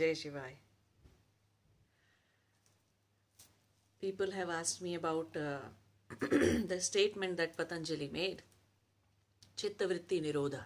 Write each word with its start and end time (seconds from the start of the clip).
Jai 0.00 0.12
Shivai. 0.18 0.52
People 4.00 4.30
have 4.30 4.48
asked 4.48 4.80
me 4.80 4.94
about 4.94 5.36
uh, 5.36 5.58
the 6.72 6.80
statement 6.80 7.36
that 7.36 7.54
Patanjali 7.54 8.08
made 8.10 8.42
Chittavritti 9.58 10.22
Nirodha. 10.22 10.62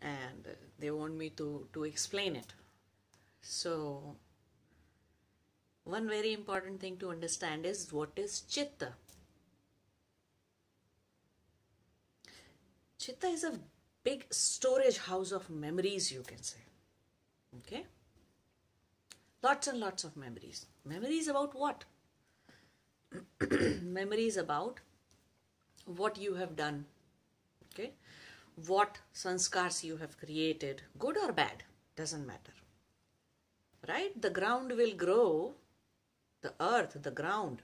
And 0.00 0.48
they 0.78 0.90
want 0.90 1.16
me 1.16 1.28
to, 1.40 1.66
to 1.74 1.84
explain 1.84 2.34
it. 2.34 2.54
So, 3.42 4.16
one 5.84 6.08
very 6.08 6.32
important 6.32 6.80
thing 6.80 6.96
to 6.96 7.10
understand 7.10 7.66
is 7.66 7.92
what 7.92 8.12
is 8.16 8.40
Chitta. 8.40 8.94
Chitta 12.98 13.26
is 13.26 13.44
a 13.44 13.52
big 14.02 14.24
storage 14.30 14.96
house 14.96 15.32
of 15.32 15.50
memories, 15.50 16.10
you 16.10 16.22
can 16.22 16.42
say. 16.42 16.60
Okay? 17.56 17.86
Lots 19.42 19.66
and 19.68 19.78
lots 19.78 20.04
of 20.04 20.16
memories. 20.16 20.66
Memories 20.84 21.28
about 21.28 21.54
what? 21.54 21.84
memories 23.82 24.36
about 24.36 24.80
what 25.86 26.18
you 26.18 26.34
have 26.34 26.56
done. 26.56 26.84
Okay? 27.72 27.92
What 28.66 28.98
sanskars 29.14 29.84
you 29.84 29.96
have 29.98 30.18
created, 30.18 30.82
good 30.98 31.16
or 31.16 31.32
bad, 31.32 31.62
doesn't 31.96 32.26
matter. 32.26 32.52
Right? 33.88 34.20
The 34.20 34.30
ground 34.30 34.72
will 34.76 34.94
grow, 34.94 35.54
the 36.42 36.52
earth, 36.60 36.96
the 37.02 37.10
ground 37.10 37.62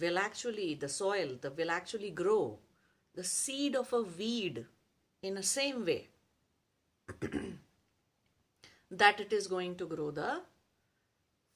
will 0.00 0.18
actually, 0.18 0.74
the 0.74 0.88
soil, 0.88 1.38
the 1.40 1.50
will 1.50 1.70
actually 1.70 2.10
grow 2.10 2.58
the 3.16 3.24
seed 3.24 3.74
of 3.74 3.92
a 3.92 4.02
weed 4.02 4.66
in 5.22 5.34
the 5.34 5.42
same 5.42 5.84
way 5.84 6.08
that 8.90 9.20
it 9.20 9.32
is 9.32 9.46
going 9.46 9.76
to 9.76 9.86
grow 9.86 10.10
the 10.10 10.42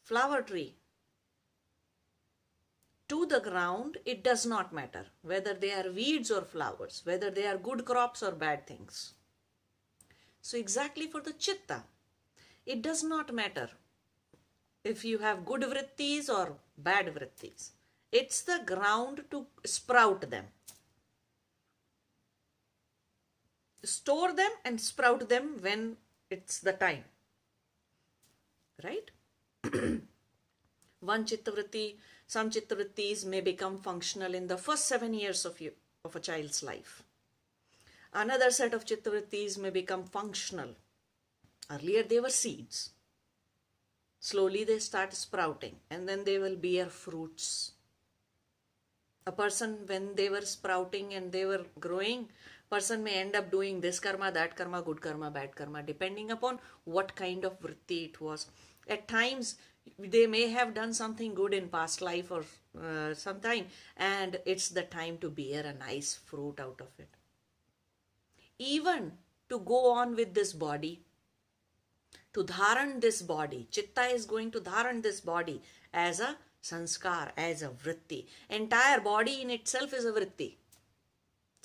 flower 0.03 0.43
tree. 0.43 0.77
To 3.09 3.27
the 3.27 3.41
ground, 3.41 3.99
it 4.05 4.23
does 4.23 4.47
not 4.47 4.73
matter 4.73 5.07
whether 5.23 5.55
they 5.55 5.73
are 5.73 5.91
weeds 5.91 6.31
or 6.31 6.43
flowers, 6.43 7.03
whether 7.05 7.31
they 7.31 7.47
are 7.47 7.59
good 7.59 7.85
crops 7.85 8.23
or 8.23 8.33
bad 8.33 8.67
things. 8.67 9.15
So, 10.43 10.57
exactly 10.57 11.07
for 11.07 11.21
the 11.21 11.33
chitta, 11.33 11.83
it 12.65 12.83
does 12.83 13.03
not 13.03 13.35
matter 13.35 13.69
if 14.85 15.05
you 15.05 15.19
have 15.19 15.45
good 15.45 15.63
vrittis 15.63 16.29
or 16.29 16.57
bad 16.79 17.07
vrittis. 17.15 17.71
It's 18.13 18.43
the 18.43 18.63
ground 18.65 19.25
to 19.31 19.47
sprout 19.65 20.31
them. 20.31 20.47
store 23.83 24.33
them 24.33 24.51
and 24.65 24.81
sprout 24.81 25.29
them 25.29 25.57
when 25.61 25.97
it's 26.31 26.59
the 26.61 26.73
time. 26.73 27.05
Right? 28.83 29.11
One 31.01 31.25
chittavritti, 31.25 31.97
some 32.27 32.51
chittavrittis 32.51 33.25
may 33.25 33.41
become 33.41 33.79
functional 33.79 34.35
in 34.35 34.47
the 34.47 34.59
first 34.59 34.87
seven 34.87 35.15
years 35.15 35.45
of, 35.45 35.61
you, 35.61 35.73
of 36.05 36.15
a 36.15 36.21
child's 36.21 36.63
life. 36.63 37.03
Another 38.13 38.51
set 38.51 38.75
of 38.75 38.85
chittavrittis 38.85 39.59
may 39.59 39.71
become 39.71 40.05
functional. 40.05 40.75
Earlier 41.71 42.03
they 42.03 42.21
were 42.21 42.31
seeds. 42.31 42.91
Slowly 44.19 44.65
they 44.65 44.79
start 44.79 45.15
sprouting 45.15 45.77
and 45.91 46.09
then 46.09 46.25
they 46.25 46.39
will 46.39 46.57
bear 46.57 46.87
fruits. 46.87 47.73
A 49.27 49.33
person, 49.33 49.79
when 49.87 50.15
they 50.17 50.29
were 50.29 50.43
sprouting 50.43 51.15
and 51.15 51.31
they 51.31 51.45
were 51.45 51.65
growing, 51.79 52.29
person 52.69 53.03
may 53.03 53.15
end 53.15 53.37
up 53.37 53.51
doing 53.51 53.81
this 53.81 54.01
karma, 54.01 54.31
that 54.33 54.57
karma, 54.57 54.83
good 54.83 55.01
karma, 55.01 55.31
bad 55.31 55.55
karma, 55.55 55.83
depending 55.83 56.31
upon 56.31 56.59
what 56.85 57.15
kind 57.15 57.45
of 57.45 57.61
vritti 57.61 58.07
it 58.07 58.21
was. 58.21 58.47
At 58.91 59.07
times, 59.09 59.55
they 59.99 60.27
may 60.27 60.49
have 60.49 60.75
done 60.75 60.93
something 60.93 61.35
good 61.35 61.55
in 61.55 61.69
past 61.69 62.03
life 62.03 62.31
or 62.33 62.45
uh, 62.79 63.15
sometime, 63.15 63.67
and 63.97 64.41
it's 64.45 64.69
the 64.69 64.83
time 64.83 65.19
to 65.19 65.31
bear 65.31 65.65
a 65.65 65.73
nice 65.73 66.19
fruit 66.25 66.59
out 66.61 66.81
of 66.81 66.89
it. 66.99 67.09
Even 68.59 69.13
to 69.49 69.61
go 69.61 69.93
on 69.93 70.17
with 70.17 70.35
this 70.35 70.53
body, 70.53 71.01
to 72.35 72.45
dharan 72.45 73.01
this 73.01 73.23
body, 73.23 73.69
chitta 73.71 74.03
is 74.03 74.27
going 74.27 74.51
to 74.51 74.61
dharan 74.61 75.03
this 75.03 75.21
body 75.21 75.63
as 75.95 76.21
a 76.21 76.37
sanskar, 76.63 77.31
as 77.37 77.63
a 77.63 77.69
vritti. 77.69 78.27
Entire 78.49 79.01
body 79.01 79.41
in 79.43 79.51
itself 79.51 79.95
is 79.95 80.05
a 80.05 80.13
vritti. 80.13 80.55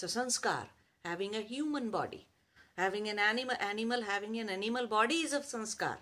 A 0.02 0.06
sanskar 0.06 0.66
having 1.04 1.36
a 1.36 1.42
human 1.42 1.90
body. 1.90 2.28
Having 2.78 3.08
an 3.10 3.20
animal, 3.20 3.56
animal 3.60 4.02
having 4.02 4.38
an 4.38 4.50
animal 4.50 4.88
body 4.88 5.16
is 5.16 5.34
a 5.34 5.40
sanskar. 5.40 5.98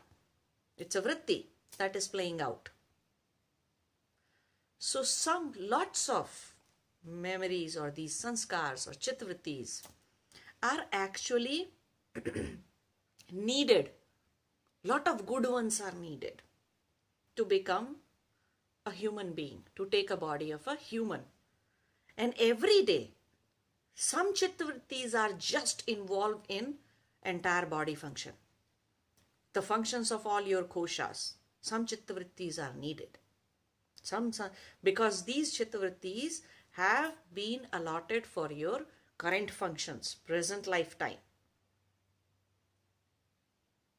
It's 0.77 0.95
a 0.95 1.01
vritti 1.01 1.45
that 1.77 1.95
is 1.95 2.07
playing 2.07 2.41
out. 2.41 2.69
So 4.79 5.03
some 5.03 5.53
lots 5.57 6.09
of 6.09 6.53
memories 7.05 7.77
or 7.77 7.91
these 7.91 8.19
sanskars 8.19 8.87
or 8.87 8.91
chitvrittis 8.91 9.83
are 10.61 10.85
actually 10.91 11.69
needed. 13.31 13.91
Lot 14.83 15.07
of 15.07 15.25
good 15.25 15.49
ones 15.49 15.79
are 15.79 15.93
needed 15.93 16.41
to 17.35 17.45
become 17.45 17.97
a 18.85 18.91
human 18.91 19.31
being, 19.33 19.63
to 19.75 19.85
take 19.85 20.11
a 20.11 20.17
body 20.17 20.51
of 20.51 20.67
a 20.67 20.75
human. 20.75 21.21
And 22.17 22.33
every 22.39 22.83
day 22.83 23.11
some 23.95 24.33
chittavrittis 24.33 25.13
are 25.15 25.33
just 25.33 25.83
involved 25.87 26.45
in 26.49 26.75
entire 27.23 27.65
body 27.65 27.95
function. 27.95 28.33
The 29.53 29.61
functions 29.61 30.11
of 30.11 30.25
all 30.25 30.41
your 30.41 30.63
koshas. 30.63 31.33
Some 31.61 31.85
chittavrittis 31.85 32.59
are 32.59 32.75
needed. 32.75 33.19
Some, 34.01 34.33
some 34.33 34.49
because 34.83 35.23
these 35.23 35.57
chittavrittis 35.57 36.41
have 36.71 37.13
been 37.33 37.67
allotted 37.71 38.25
for 38.25 38.51
your 38.51 38.81
current 39.17 39.51
functions, 39.51 40.15
present 40.25 40.67
lifetime. 40.67 41.17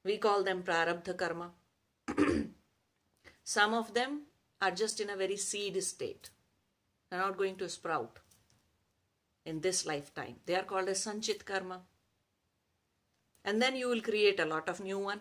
We 0.04 0.18
call 0.18 0.42
them 0.42 0.62
prarabdha 0.62 1.16
karma. 1.16 1.52
Some 3.44 3.72
of 3.74 3.94
them 3.94 4.22
are 4.60 4.70
just 4.70 5.00
in 5.00 5.08
a 5.08 5.16
very 5.16 5.36
seed 5.36 5.82
state. 5.82 6.30
They're 7.08 7.20
not 7.20 7.38
going 7.38 7.56
to 7.56 7.68
sprout 7.68 8.18
in 9.44 9.60
this 9.60 9.86
lifetime. 9.86 10.36
They 10.46 10.56
are 10.56 10.62
called 10.62 10.88
as 10.88 11.04
Sanchit 11.04 11.44
Karma. 11.44 11.82
And 13.44 13.60
then 13.60 13.76
you 13.76 13.88
will 13.88 14.00
create 14.00 14.40
a 14.40 14.46
lot 14.46 14.68
of 14.68 14.80
new 14.80 14.98
one, 14.98 15.20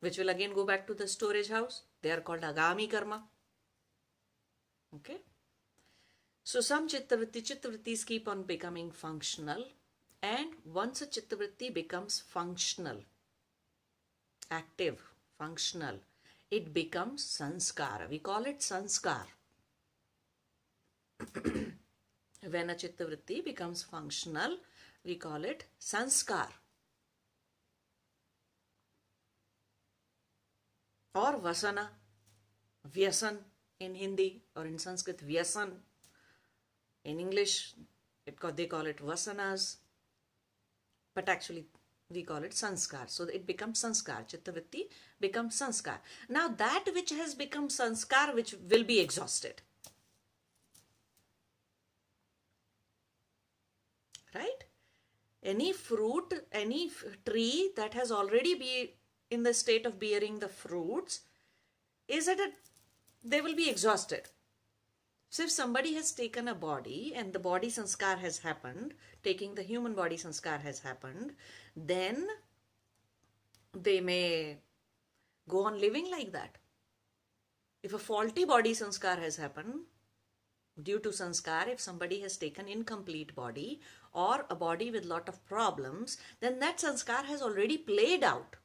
which 0.00 0.18
will 0.18 0.28
again 0.28 0.54
go 0.54 0.64
back 0.64 0.86
to 0.86 0.94
the 0.94 1.08
storage 1.08 1.48
house. 1.48 1.82
They 2.02 2.10
are 2.10 2.20
called 2.20 2.40
Agami 2.40 2.90
Karma. 2.90 3.22
Okay. 4.94 5.18
So 6.44 6.60
some 6.60 6.88
Chittavritti, 6.88 7.42
Chittavrittis 7.42 8.06
keep 8.06 8.28
on 8.28 8.44
becoming 8.44 8.90
functional. 8.90 9.64
And 10.22 10.50
once 10.64 11.02
a 11.02 11.06
Chittavritti 11.06 11.72
becomes 11.72 12.20
functional, 12.20 13.04
active, 14.50 15.00
functional, 15.38 15.96
it 16.50 16.72
becomes 16.72 17.24
Sanskara. 17.24 18.08
We 18.08 18.18
call 18.18 18.44
it 18.46 18.60
Sanskar. 18.60 19.26
When 22.50 22.70
a 22.70 22.74
chitta 22.76 23.04
vritti 23.04 23.44
becomes 23.44 23.82
functional, 23.82 24.58
we 25.04 25.16
call 25.16 25.44
it 25.44 25.64
sanskar. 25.80 26.48
Or 31.20 31.32
vasana, 31.46 31.86
vyasan 32.94 33.38
in 33.80 33.94
Hindi 33.94 34.42
or 34.56 34.66
in 34.66 34.78
Sanskrit, 34.78 35.26
vyasan. 35.26 35.70
In 37.04 37.20
English, 37.20 37.74
it, 38.26 38.36
they 38.56 38.66
call 38.66 38.86
it 38.86 38.98
vasanas, 38.98 39.76
but 41.14 41.28
actually 41.28 41.64
we 42.10 42.22
call 42.22 42.42
it 42.44 42.52
sanskar. 42.52 43.08
So 43.08 43.24
it 43.24 43.46
becomes 43.46 43.82
sanskar. 43.82 44.26
Chittavritti 44.28 44.84
becomes 45.20 45.58
sanskar. 45.60 45.98
Now 46.28 46.48
that 46.48 46.84
which 46.94 47.10
has 47.10 47.34
become 47.34 47.68
sanskar, 47.68 48.34
which 48.34 48.54
will 48.70 48.84
be 48.84 49.00
exhausted. 49.00 49.62
right? 54.34 54.64
Any 55.42 55.72
fruit, 55.72 56.34
any 56.52 56.90
tree 57.24 57.70
that 57.76 57.94
has 57.94 58.10
already 58.10 58.54
been 58.54 58.88
in 59.30 59.42
the 59.42 59.54
state 59.54 59.86
of 59.86 59.98
bearing 59.98 60.38
the 60.38 60.48
fruits 60.48 61.20
is 62.06 62.28
at 62.28 62.38
a, 62.38 62.50
they 63.24 63.40
will 63.40 63.54
be 63.54 63.68
exhausted. 63.68 64.28
So 65.30 65.42
if 65.42 65.50
somebody 65.50 65.94
has 65.94 66.12
taken 66.12 66.48
a 66.48 66.54
body 66.54 67.12
and 67.14 67.32
the 67.32 67.38
body 67.38 67.68
sanskar 67.68 68.18
has 68.18 68.38
happened, 68.38 68.94
taking 69.22 69.54
the 69.54 69.62
human 69.62 69.94
body 69.94 70.16
sanskar 70.16 70.60
has 70.62 70.80
happened, 70.80 71.34
then 71.76 72.26
they 73.74 74.00
may 74.00 74.56
go 75.48 75.66
on 75.66 75.78
living 75.78 76.10
like 76.10 76.32
that. 76.32 76.56
If 77.82 77.92
a 77.92 77.98
faulty 77.98 78.44
body 78.44 78.72
sanskar 78.72 79.18
has 79.18 79.36
happened, 79.36 79.80
due 80.82 80.98
to 81.00 81.10
sanskar, 81.10 81.68
if 81.68 81.80
somebody 81.80 82.20
has 82.20 82.36
taken 82.36 82.68
incomplete 82.68 83.34
body 83.34 83.80
or 84.12 84.46
a 84.48 84.54
body 84.54 84.90
with 84.90 85.04
lot 85.04 85.28
of 85.28 85.44
problems, 85.46 86.16
then 86.40 86.58
that 86.60 86.78
sanskar 86.78 87.24
has 87.24 87.42
already 87.42 87.76
played 87.76 88.24
out. 88.24 88.56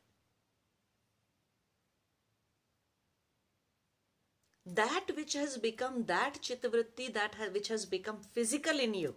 That 4.66 5.12
which 5.16 5.34
has 5.34 5.58
become 5.58 6.06
that 6.06 6.40
chittavritti 6.42 7.14
that 7.14 7.36
ha- 7.36 7.50
which 7.54 7.68
has 7.68 7.86
become 7.86 8.20
physical 8.32 8.80
in 8.80 8.94
you. 8.94 9.16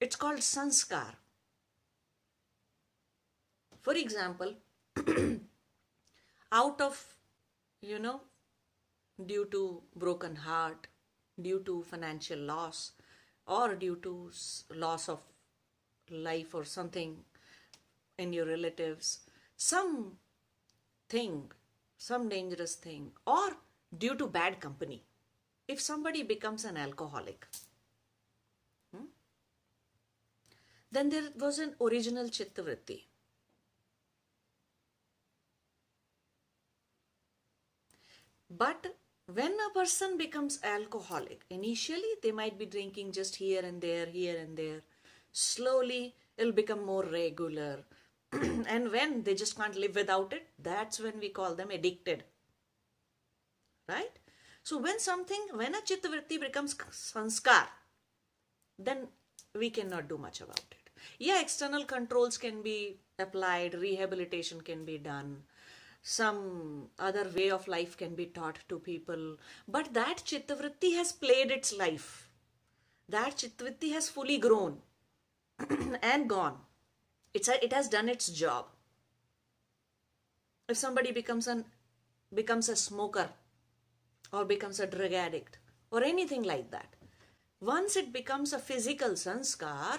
It's 0.00 0.16
called 0.16 0.38
sanskar. 0.38 1.14
For 3.80 3.94
example 3.94 4.54
out 6.52 6.80
of 6.80 7.16
you 7.80 7.98
know 7.98 8.20
due 9.26 9.46
to 9.46 9.82
broken 9.96 10.36
heart 10.36 10.86
due 11.40 11.60
to 11.60 11.82
financial 11.82 12.38
loss 12.38 12.92
or 13.46 13.74
due 13.74 13.96
to 13.96 14.30
loss 14.74 15.08
of 15.08 15.20
life 16.10 16.54
or 16.54 16.64
something 16.64 17.16
in 18.18 18.32
your 18.32 18.46
relatives 18.46 19.20
some 19.56 20.12
thing 21.08 21.50
some 22.02 22.28
dangerous 22.28 22.74
thing 22.74 23.10
or 23.26 23.56
due 23.96 24.14
to 24.16 24.26
bad 24.26 24.60
company. 24.60 25.02
If 25.68 25.80
somebody 25.80 26.22
becomes 26.24 26.64
an 26.64 26.76
alcoholic 26.76 27.46
hmm, 28.92 29.04
then 30.90 31.10
there 31.10 31.28
was 31.36 31.60
an 31.60 31.74
original 31.80 32.24
chittavritti. 32.24 33.04
But 38.50 38.94
when 39.32 39.56
a 39.66 39.72
person 39.72 40.18
becomes 40.18 40.58
alcoholic 40.64 41.44
initially 41.50 42.14
they 42.22 42.32
might 42.32 42.58
be 42.58 42.66
drinking 42.66 43.12
just 43.12 43.36
here 43.36 43.62
and 43.64 43.80
there 43.80 44.06
here 44.06 44.38
and 44.38 44.56
there. 44.56 44.80
Slowly 45.30 46.14
it'll 46.36 46.52
become 46.52 46.84
more 46.84 47.04
regular 47.04 47.84
and 48.66 48.90
when 48.90 49.22
they 49.24 49.34
just 49.34 49.56
can't 49.56 49.76
live 49.76 49.94
without 49.94 50.32
it, 50.32 50.48
that's 50.58 50.98
when 51.00 51.18
we 51.20 51.28
call 51.28 51.54
them 51.54 51.70
addicted. 51.70 52.24
Right? 53.88 54.18
So 54.62 54.78
when 54.78 54.98
something, 55.00 55.40
when 55.54 55.74
a 55.74 55.80
chittavritti 55.80 56.40
becomes 56.40 56.74
sanskar, 56.74 57.66
then 58.78 59.08
we 59.54 59.70
cannot 59.70 60.08
do 60.08 60.16
much 60.16 60.40
about 60.40 60.64
it. 60.70 60.90
Yeah, 61.18 61.40
external 61.40 61.84
controls 61.84 62.38
can 62.38 62.62
be 62.62 62.96
applied, 63.18 63.74
rehabilitation 63.74 64.60
can 64.60 64.84
be 64.84 64.98
done, 64.98 65.42
some 66.02 66.88
other 66.98 67.28
way 67.34 67.50
of 67.50 67.68
life 67.68 67.96
can 67.96 68.14
be 68.14 68.26
taught 68.26 68.60
to 68.68 68.78
people, 68.78 69.36
but 69.68 69.92
that 69.94 70.22
chittavritti 70.24 70.94
has 70.94 71.12
played 71.12 71.50
its 71.50 71.76
life. 71.76 72.28
That 73.08 73.36
chittavritti 73.36 73.92
has 73.92 74.08
fully 74.08 74.38
grown 74.38 74.78
and 76.02 76.28
gone 76.28 76.58
it's 77.34 77.48
a, 77.48 77.64
it 77.64 77.72
has 77.72 77.88
done 77.88 78.08
its 78.08 78.28
job. 78.28 78.66
If 80.68 80.76
somebody 80.76 81.12
becomes 81.12 81.46
an 81.46 81.64
becomes 82.34 82.68
a 82.68 82.76
smoker 82.76 83.28
or 84.32 84.44
becomes 84.44 84.80
a 84.80 84.86
drug 84.86 85.12
addict 85.12 85.58
or 85.90 86.02
anything 86.02 86.42
like 86.42 86.70
that 86.70 86.96
once 87.60 87.94
it 87.94 88.12
becomes 88.12 88.52
a 88.52 88.58
physical 88.58 89.10
sanskar 89.10 89.98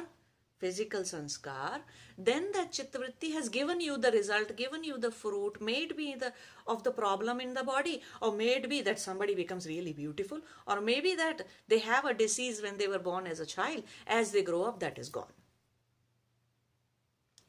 physical 0.57 1.01
sanskar 1.11 1.81
then 2.17 2.49
that 2.55 2.71
chittavritti 2.71 3.31
has 3.33 3.49
given 3.49 3.79
you 3.79 3.97
the 3.97 4.11
result 4.11 4.55
given 4.55 4.83
you 4.83 4.97
the 4.97 5.11
fruit 5.11 5.61
made 5.61 5.95
be 5.95 6.15
the 6.15 6.33
of 6.65 6.83
the 6.83 6.95
problem 7.01 7.39
in 7.39 7.53
the 7.53 7.63
body 7.63 8.01
or 8.21 8.31
may 8.31 8.57
be 8.73 8.81
that 8.81 8.99
somebody 8.99 9.35
becomes 9.35 9.67
really 9.67 9.93
beautiful 9.93 10.41
or 10.65 10.81
maybe 10.81 11.15
that 11.15 11.45
they 11.67 11.79
have 11.79 12.05
a 12.05 12.13
disease 12.25 12.61
when 12.61 12.77
they 12.77 12.87
were 12.87 13.05
born 13.11 13.27
as 13.27 13.39
a 13.39 13.45
child 13.45 13.83
as 14.07 14.31
they 14.31 14.43
grow 14.51 14.63
up 14.63 14.79
that 14.79 14.97
is 14.97 15.09
gone 15.09 15.42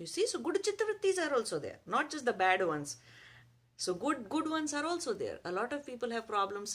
you 0.04 0.08
see, 0.14 0.26
so 0.26 0.38
good 0.38 0.62
chittavrittis 0.62 1.18
are 1.18 1.34
also 1.34 1.58
there, 1.58 1.78
not 1.86 2.10
just 2.10 2.26
the 2.26 2.32
bad 2.32 2.66
ones. 2.66 2.96
So 3.76 3.94
good 3.94 4.28
good 4.28 4.50
ones 4.50 4.74
are 4.80 4.84
also 4.84 5.14
there. 5.14 5.38
A 5.44 5.52
lot 5.60 5.72
of 5.76 5.86
people 5.86 6.10
have 6.16 6.26
problems, 6.32 6.74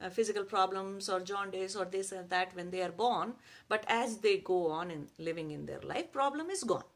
uh, 0.00 0.08
physical 0.20 0.46
problems 0.52 1.10
or 1.16 1.20
jaundice 1.32 1.76
or 1.76 1.84
this 1.96 2.12
and 2.12 2.30
that 2.30 2.56
when 2.56 2.70
they 2.70 2.82
are 2.86 2.96
born, 3.02 3.34
but 3.68 3.84
as 3.98 4.16
they 4.28 4.38
go 4.38 4.62
on 4.78 4.90
in 4.96 5.04
living 5.18 5.52
in 5.58 5.66
their 5.66 5.84
life, 5.92 6.10
problem 6.12 6.56
is 6.56 6.64
gone. 6.72 6.88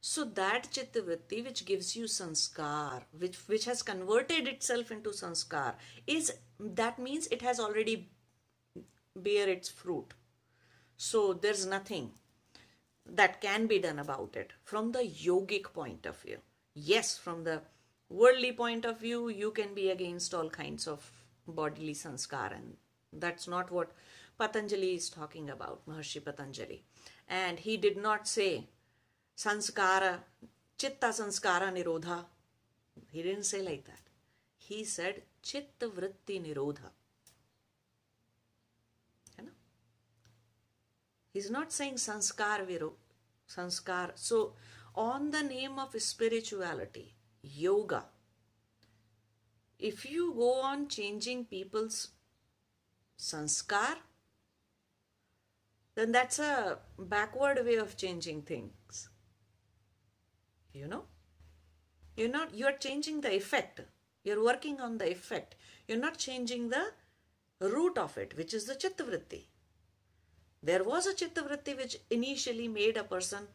So 0.00 0.24
that 0.40 0.72
chittavritti 0.72 1.44
which 1.44 1.64
gives 1.66 1.94
you 2.00 2.10
sanskar, 2.16 3.04
which 3.18 3.38
which 3.52 3.70
has 3.74 3.86
converted 3.92 4.52
itself 4.56 4.90
into 4.98 5.16
sanskar, 5.22 5.70
is 6.18 6.34
that 6.82 6.98
means 6.98 7.32
it 7.38 7.48
has 7.52 7.64
already 7.68 7.96
bear 9.30 9.48
its 9.60 9.68
fruit. 9.68 10.20
So 10.96 11.32
there's 11.32 11.66
nothing 11.78 12.12
that 13.06 13.40
can 13.40 13.66
be 13.66 13.78
done 13.78 13.98
about 13.98 14.34
it 14.34 14.52
from 14.64 14.92
the 14.92 15.00
yogic 15.00 15.72
point 15.72 16.06
of 16.06 16.16
view. 16.18 16.38
Yes, 16.74 17.16
from 17.16 17.44
the 17.44 17.62
worldly 18.08 18.52
point 18.52 18.84
of 18.84 19.00
view, 19.00 19.28
you 19.28 19.50
can 19.50 19.74
be 19.74 19.90
against 19.90 20.34
all 20.34 20.48
kinds 20.48 20.86
of 20.86 21.10
bodily 21.46 21.94
sanskar, 21.94 22.52
and 22.54 22.76
that's 23.12 23.46
not 23.46 23.70
what 23.70 23.92
Patanjali 24.38 24.94
is 24.94 25.10
talking 25.10 25.50
about, 25.50 25.86
Maharshi 25.86 26.24
Patanjali. 26.24 26.82
And 27.28 27.58
he 27.58 27.76
did 27.76 27.96
not 27.96 28.26
say 28.26 28.66
sanskara, 29.36 30.18
chitta 30.78 31.08
sanskara 31.08 31.72
nirodha. 31.72 32.24
He 33.12 33.22
didn't 33.22 33.44
say 33.44 33.62
like 33.62 33.84
that. 33.84 34.00
He 34.56 34.84
said 34.84 35.22
chitta 35.42 35.88
vritti 35.88 36.42
nirodha. 36.44 36.90
He's 41.34 41.50
not 41.50 41.72
saying 41.72 41.94
sanskar 41.94 42.64
viro, 42.64 42.92
sanskar. 43.48 44.12
So, 44.14 44.54
on 44.94 45.32
the 45.32 45.42
name 45.42 45.80
of 45.80 46.00
spirituality, 46.00 47.16
yoga, 47.42 48.04
if 49.80 50.08
you 50.08 50.32
go 50.32 50.60
on 50.60 50.86
changing 50.86 51.46
people's 51.46 52.10
sanskar, 53.18 53.96
then 55.96 56.12
that's 56.12 56.38
a 56.38 56.78
backward 56.96 57.64
way 57.66 57.76
of 57.76 57.96
changing 57.96 58.42
things. 58.42 59.08
You 60.72 60.86
know? 60.86 61.04
You're 62.16 62.28
not 62.28 62.54
you're 62.54 62.78
changing 62.78 63.22
the 63.22 63.34
effect. 63.34 63.80
You're 64.22 64.42
working 64.42 64.80
on 64.80 64.98
the 64.98 65.10
effect. 65.10 65.56
You're 65.88 65.98
not 65.98 66.16
changing 66.16 66.68
the 66.68 66.92
root 67.60 67.98
of 67.98 68.16
it, 68.18 68.36
which 68.36 68.54
is 68.54 68.66
the 68.66 68.74
chittavritti. 68.74 69.46
There 70.68 70.82
was 70.82 71.06
a 71.06 71.12
chittavritti 71.12 71.76
which 71.76 71.98
initially 72.08 72.68
made 72.68 72.96
a 72.96 73.04
person 73.04 73.48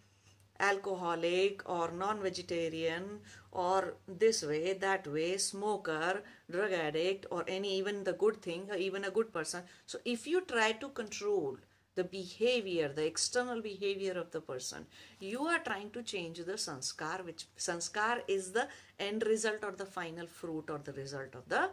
alcoholic 0.60 1.68
or 1.68 1.89
non-vegetarian 1.92 3.22
or 3.51 3.96
this 4.08 4.44
way, 4.44 4.74
that 4.74 5.08
way, 5.08 5.38
smoker, 5.38 6.22
drug 6.51 6.72
addict 6.72 7.25
or 7.32 7.44
any 7.48 7.78
even 7.78 8.04
the 8.04 8.13
good 8.13 8.42
thing, 8.44 8.70
even 8.78 9.06
a 9.06 9.10
good 9.10 9.34
person. 9.34 9.63
So 9.88 9.98
if 10.06 10.28
you 10.28 10.42
try 10.42 10.74
to 10.74 10.89
control 10.89 11.58
the 11.96 12.04
behavior, 12.04 12.89
the 12.94 13.08
external 13.08 13.60
behavior 13.60 14.13
of 14.13 14.30
the 14.30 14.42
person, 14.42 14.86
you 15.20 15.48
are 15.48 15.60
trying 15.60 15.89
to 15.92 16.04
change 16.04 16.38
the 16.38 16.58
sanskar, 16.68 17.25
which 17.25 17.48
sanskar 17.58 18.22
is 18.28 18.51
the 18.51 18.68
end 19.00 19.24
result 19.25 19.63
or 19.63 19.72
the 19.72 19.86
final 19.86 20.28
fruit 20.28 20.70
or 20.70 20.78
the 20.78 20.94
result 20.94 21.34
of 21.34 21.50
the 21.50 21.72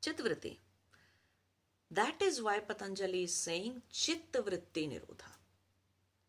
chittavritti. 0.00 0.56
That 1.90 2.22
is 2.22 2.40
why 2.40 2.60
Patanjali 2.60 3.24
is 3.24 3.34
saying 3.34 3.82
Chitta 3.90 4.42
Vritti 4.42 4.88
Nirodha. 4.88 5.30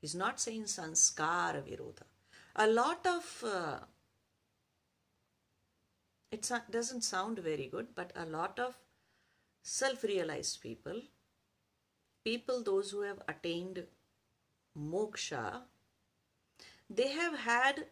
He's 0.02 0.16
not 0.16 0.40
saying 0.40 0.64
Sanskara 0.64 1.62
Virodha. 1.62 2.04
A 2.56 2.68
lot 2.68 3.06
of, 3.06 3.44
uh, 3.46 3.78
it 6.32 6.50
doesn't 6.72 7.04
sound 7.04 7.38
very 7.40 7.68
good, 7.68 7.90
but 7.94 8.12
a 8.16 8.26
lot 8.26 8.58
of 8.58 8.76
self-realized 9.62 10.62
people, 10.62 11.02
people 12.24 12.64
those 12.64 12.90
who 12.90 13.02
have 13.02 13.22
attained 13.28 13.86
moksha, 14.78 15.62
they 16.90 17.10
have 17.10 17.38
had 17.38 17.86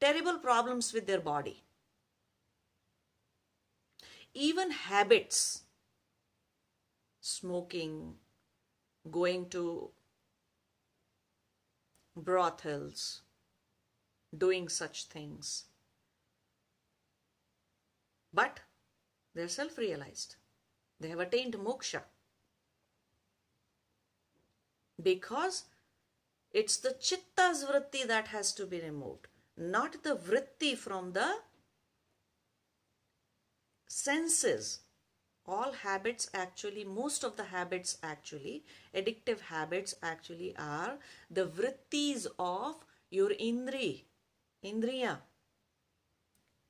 terrible 0.00 0.38
problems 0.38 0.94
with 0.94 1.06
their 1.06 1.20
body 1.20 1.62
even 4.34 4.70
habits 4.70 5.62
smoking 7.20 8.14
going 9.10 9.48
to 9.48 9.90
brothels 12.16 13.22
doing 14.36 14.68
such 14.68 15.04
things. 15.06 15.64
But 18.32 18.60
they're 19.34 19.48
self-realized. 19.48 20.36
They 21.00 21.08
have 21.08 21.20
attained 21.20 21.54
moksha. 21.54 22.02
Because 25.02 25.64
it's 26.52 26.76
the 26.76 26.94
chitta's 27.00 27.64
vritti 27.64 28.06
that 28.06 28.28
has 28.28 28.52
to 28.52 28.66
be 28.66 28.80
removed 28.80 29.28
not 29.60 30.02
the 30.02 30.16
vritti 30.16 30.76
from 30.76 31.12
the 31.12 31.34
senses 33.98 34.68
all 35.46 35.72
habits 35.82 36.30
actually 36.42 36.84
most 36.84 37.24
of 37.28 37.36
the 37.36 37.48
habits 37.52 37.96
actually 38.02 38.56
addictive 38.94 39.40
habits 39.54 39.96
actually 40.10 40.54
are 40.56 40.92
the 41.38 41.46
vrittis 41.58 42.26
of 42.38 42.84
your 43.10 43.30
indri 43.48 43.88
Indriya 44.64 45.18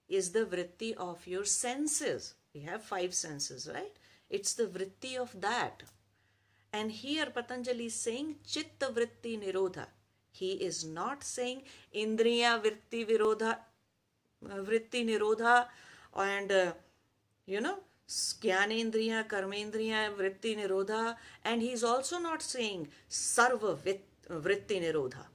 is 0.08 0.30
the 0.30 0.44
vritti 0.44 0.94
of 0.94 1.26
your 1.26 1.44
senses. 1.44 2.34
We 2.54 2.60
have 2.60 2.82
five 2.82 3.14
senses, 3.14 3.68
right? 3.72 3.96
It's 4.28 4.54
the 4.54 4.66
vritti 4.66 5.16
of 5.16 5.40
that. 5.40 5.82
And 6.72 6.92
here 6.92 7.26
Patanjali 7.26 7.86
is 7.86 7.94
saying 7.94 8.36
chitta 8.46 8.86
vritti 8.86 9.40
nirodha. 9.42 9.86
He 10.30 10.52
is 10.52 10.84
not 10.84 11.24
saying 11.24 11.62
indriya 11.94 12.62
vritti 12.62 13.04
virodha, 13.08 13.58
vritti 14.44 15.04
nirodha 15.04 15.66
and 16.14 16.52
uh, 16.52 16.72
you 17.46 17.60
know 17.60 17.78
Jnanendriya, 18.08 19.28
Karmendriya, 19.28 20.12
Vritti 20.16 20.56
Nirodha, 20.56 21.16
and 21.44 21.62
he's 21.62 21.84
also 21.84 22.18
not 22.18 22.42
saying 22.42 22.88
Sarva 23.08 23.76
Vritti 23.76 24.80
Nirodha. 24.82 25.26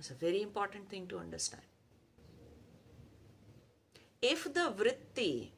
It's 0.00 0.10
a 0.10 0.14
very 0.14 0.42
important 0.42 0.88
thing 0.88 1.06
to 1.06 1.18
understand. 1.18 1.62
If 4.20 4.52
the 4.52 4.74
Vritti, 4.76 5.50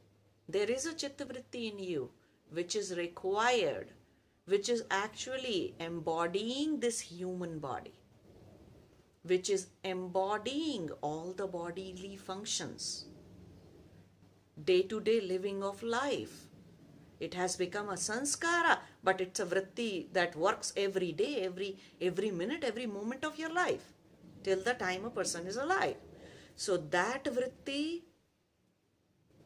there 0.48 0.70
is 0.70 0.84
a 0.84 0.94
Chitta 0.94 1.24
Vritti 1.24 1.72
in 1.72 1.78
you, 1.78 2.10
which 2.50 2.76
is 2.76 2.94
required, 2.96 3.92
which 4.44 4.68
is 4.68 4.84
actually 4.90 5.74
embodying 5.80 6.80
this 6.80 7.00
human 7.00 7.58
body, 7.58 7.94
which 9.22 9.48
is 9.48 9.68
embodying 9.82 10.90
all 11.00 11.32
the 11.32 11.46
bodily 11.46 12.16
functions 12.16 13.06
day 14.64 14.82
to 14.82 15.00
day 15.00 15.20
living 15.20 15.62
of 15.62 15.82
life. 15.82 16.46
It 17.20 17.34
has 17.34 17.56
become 17.56 17.88
a 17.88 17.94
sanskara, 17.94 18.78
but 19.04 19.20
it's 19.20 19.40
a 19.40 19.46
vritti 19.46 20.12
that 20.12 20.34
works 20.34 20.72
every 20.76 21.12
day, 21.12 21.42
every 21.42 21.78
every 22.00 22.30
minute, 22.30 22.64
every 22.64 22.86
moment 22.86 23.24
of 23.24 23.38
your 23.38 23.52
life, 23.52 23.92
till 24.42 24.62
the 24.62 24.74
time 24.74 25.04
a 25.04 25.10
person 25.10 25.46
is 25.46 25.56
alive. 25.56 25.96
So 26.56 26.76
that 26.76 27.24
vritti 27.24 28.02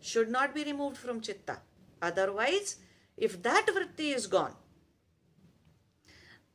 should 0.00 0.30
not 0.30 0.54
be 0.54 0.64
removed 0.64 0.96
from 0.96 1.20
chitta. 1.20 1.58
Otherwise, 2.00 2.76
if 3.16 3.42
that 3.42 3.66
vritti 3.66 4.14
is 4.14 4.26
gone, 4.26 4.54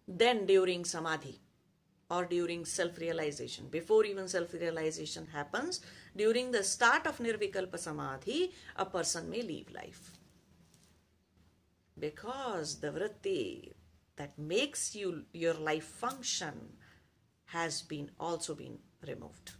then 0.07 0.45
during 0.45 0.85
samadhi 0.85 1.39
or 2.09 2.25
during 2.25 2.65
self-realization, 2.65 3.67
before 3.69 4.05
even 4.05 4.27
self-realization 4.27 5.27
happens, 5.33 5.81
during 6.15 6.51
the 6.51 6.63
start 6.63 7.07
of 7.07 7.19
Nirvikalpa 7.19 7.77
Samadhi, 7.77 8.51
a 8.75 8.85
person 8.85 9.29
may 9.29 9.41
leave 9.41 9.71
life. 9.71 10.17
Because 11.97 12.79
the 12.79 12.91
vritti 12.91 13.71
that 14.17 14.37
makes 14.37 14.95
you 14.95 15.23
your 15.33 15.53
life 15.53 15.85
function 15.85 16.53
has 17.45 17.81
been 17.81 18.09
also 18.19 18.55
been 18.55 18.77
removed. 19.07 19.51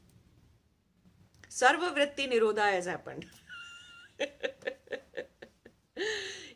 Sarva 1.50 1.94
vritti 1.96 2.28
nirodha 2.32 2.72
has 2.72 2.86
happened. 2.86 3.26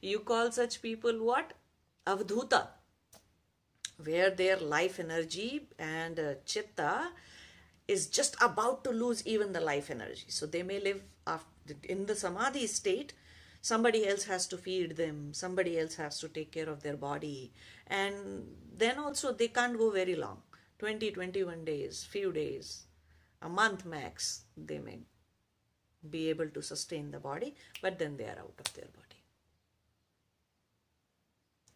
you 0.02 0.20
call 0.20 0.52
such 0.52 0.82
people 0.82 1.24
what? 1.24 1.54
Avdhuta. 2.08 2.68
Where 4.04 4.30
their 4.30 4.58
life 4.58 5.00
energy 5.00 5.68
and 5.80 6.20
uh, 6.20 6.34
chitta 6.46 7.12
is 7.88 8.08
just 8.08 8.36
about 8.42 8.84
to 8.84 8.90
lose 8.92 9.26
even 9.26 9.54
the 9.54 9.60
life 9.62 9.90
energy. 9.90 10.26
So 10.28 10.46
they 10.46 10.64
may 10.64 10.80
live 10.80 11.02
in 11.84 12.06
the 12.06 12.16
samadhi 12.16 12.68
state. 12.68 13.14
Somebody 13.62 14.08
else 14.08 14.24
has 14.26 14.48
to 14.48 14.58
feed 14.58 14.96
them. 14.96 15.34
Somebody 15.34 15.80
else 15.80 15.96
has 15.96 16.20
to 16.20 16.28
take 16.30 16.52
care 16.52 16.70
of 16.70 16.84
their 16.84 16.98
body. 16.98 17.52
And 17.88 18.48
then 18.78 18.98
also 19.00 19.34
they 19.34 19.48
can't 19.48 19.78
go 19.78 19.92
very 19.92 20.16
long. 20.16 20.42
20, 20.80 21.12
21 21.12 21.66
days, 21.66 22.04
few 22.10 22.32
days, 22.32 22.84
a 23.42 23.50
month 23.50 23.86
max, 23.86 24.42
they 24.58 24.78
may 24.78 25.00
be 26.10 26.30
able 26.30 26.50
to 26.50 26.62
sustain 26.62 27.12
the 27.12 27.20
body, 27.20 27.56
but 27.82 27.98
then 27.98 28.18
they 28.18 28.26
are 28.26 28.40
out 28.40 28.54
of 28.60 28.74
their 28.74 28.86
body. 28.86 29.02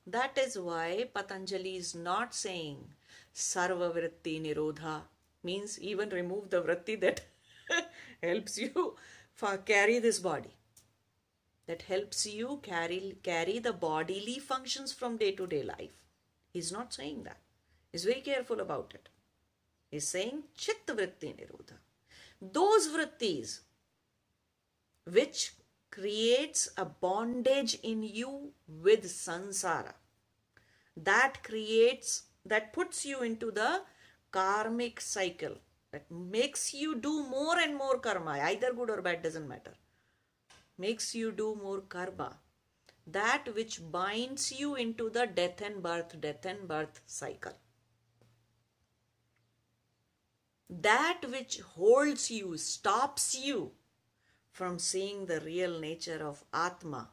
That 0.05 0.37
is 0.37 0.57
why 0.59 1.07
Patanjali 1.13 1.75
is 1.77 1.95
not 1.95 2.33
saying 2.35 2.77
Sarva 3.33 3.91
Vritti 3.93 4.41
Nirodha 4.41 5.03
means 5.43 5.79
even 5.79 6.09
remove 6.09 6.49
the 6.49 6.61
vritti 6.61 6.99
that 7.01 7.21
helps 8.23 8.57
you 8.57 8.95
for 9.33 9.57
carry 9.57 9.99
this 9.99 10.19
body. 10.19 10.55
That 11.67 11.83
helps 11.83 12.25
you 12.25 12.59
carry 12.63 13.17
carry 13.21 13.59
the 13.59 13.73
bodily 13.73 14.39
functions 14.39 14.91
from 14.91 15.17
day 15.17 15.31
to 15.33 15.45
day 15.47 15.61
life. 15.63 16.03
He's 16.51 16.71
not 16.71 16.93
saying 16.93 17.23
that. 17.23 17.37
He's 17.91 18.05
very 18.05 18.21
careful 18.21 18.59
about 18.59 18.93
it. 18.95 19.09
He's 19.91 20.07
saying 20.07 20.43
chitta 20.55 20.95
vritti 20.95 21.35
nirodha. 21.37 21.77
Those 22.41 22.87
vrittis 22.87 23.59
which 25.05 25.53
creates 25.91 26.69
a 26.77 26.85
bondage 26.85 27.75
in 27.83 28.03
you 28.03 28.51
with 28.67 29.05
sansara 29.05 29.93
that 30.95 31.43
creates 31.43 32.23
that 32.45 32.73
puts 32.73 33.05
you 33.05 33.21
into 33.21 33.51
the 33.51 33.81
karmic 34.31 35.01
cycle 35.01 35.55
that 35.91 36.09
makes 36.11 36.73
you 36.73 36.95
do 36.95 37.23
more 37.27 37.57
and 37.59 37.75
more 37.75 37.99
karma, 37.99 38.31
either 38.43 38.73
good 38.73 38.89
or 38.89 39.01
bad 39.01 39.23
doesn't 39.23 39.47
matter. 39.47 39.73
Makes 40.77 41.15
you 41.15 41.31
do 41.31 41.55
more 41.61 41.81
karma. 41.81 42.37
That 43.07 43.53
which 43.55 43.81
binds 43.91 44.51
you 44.51 44.75
into 44.75 45.09
the 45.09 45.25
death 45.25 45.61
and 45.61 45.81
birth, 45.81 46.19
death 46.21 46.45
and 46.45 46.67
birth 46.67 47.01
cycle. 47.05 47.57
That 50.69 51.21
which 51.27 51.59
holds 51.61 52.29
you, 52.29 52.55
stops 52.57 53.35
you 53.35 53.71
from 54.51 54.77
seeing 54.77 55.25
the 55.25 55.39
real 55.41 55.79
nature 55.79 56.21
of 56.23 56.43
Atma, 56.53 57.09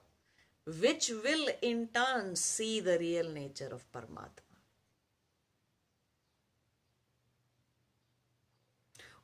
which 0.67 1.09
will 1.09 1.49
in 1.63 1.89
turn 1.89 2.37
see 2.37 2.81
the 2.81 2.99
real 2.99 3.31
nature 3.31 3.71
of 3.73 3.91
Paramatma. 3.93 4.46